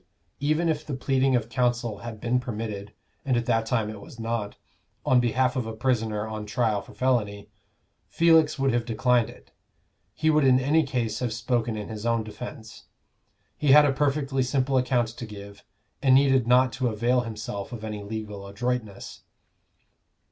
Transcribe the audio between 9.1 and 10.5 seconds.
it: he would